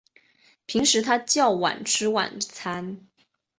[0.65, 3.07] 平时他较晚吃晚餐